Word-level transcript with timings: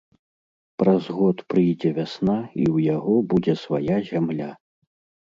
Праз 0.83 1.03
год 1.17 1.37
прыйдзе 1.51 1.89
вясна, 1.99 2.39
і 2.61 2.63
ў 2.75 2.91
яго 2.95 3.15
будзе 3.35 3.59
свая 3.69 3.97
зямля. 4.13 4.53